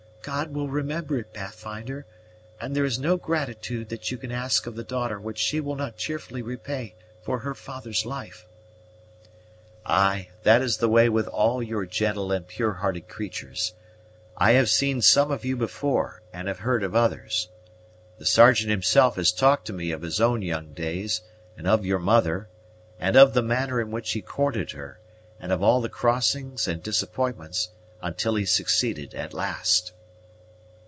God 0.23 0.53
will 0.53 0.69
remember 0.69 1.17
it, 1.17 1.33
Pathfinder; 1.33 2.05
and 2.59 2.75
there 2.75 2.85
is 2.85 2.99
no 2.99 3.17
gratitude 3.17 3.89
that 3.89 4.11
you 4.11 4.19
can 4.19 4.31
ask 4.31 4.67
of 4.67 4.75
the 4.75 4.83
daughter 4.83 5.19
which 5.19 5.39
she 5.39 5.59
will 5.59 5.75
not 5.75 5.97
cheerfully 5.97 6.43
repay 6.43 6.93
for 7.23 7.39
her 7.39 7.55
father's 7.55 8.05
life." 8.05 8.45
"Ay, 9.83 10.29
that 10.43 10.61
is 10.61 10.77
the 10.77 10.87
way 10.87 11.09
with 11.09 11.25
all 11.29 11.63
your 11.63 11.87
gentle 11.87 12.31
and 12.31 12.47
pure 12.47 12.73
hearted 12.73 13.07
creatures. 13.07 13.73
I 14.37 14.51
have 14.51 14.69
seen 14.69 15.01
some 15.01 15.31
of 15.31 15.43
you 15.43 15.57
before, 15.57 16.21
and 16.31 16.47
have 16.47 16.59
heard 16.59 16.83
of 16.83 16.95
others. 16.95 17.49
The 18.19 18.25
Sergeant 18.27 18.69
himself 18.69 19.15
has 19.15 19.31
talked 19.31 19.65
to 19.65 19.73
me 19.73 19.89
of 19.89 20.03
his 20.03 20.21
own 20.21 20.43
young 20.43 20.71
days, 20.73 21.21
and 21.57 21.65
of 21.65 21.83
your 21.83 21.97
mother, 21.97 22.47
and 22.99 23.15
of 23.15 23.33
the 23.33 23.41
manner 23.41 23.81
in 23.81 23.89
which 23.89 24.11
he 24.11 24.21
courted 24.21 24.73
her, 24.73 24.99
and 25.39 25.51
of 25.51 25.63
all 25.63 25.81
the 25.81 25.89
crossings 25.89 26.67
and 26.67 26.83
disappointments, 26.83 27.69
until 28.03 28.35
he 28.35 28.45
succeeded 28.45 29.15
at 29.15 29.33
last." 29.33 29.93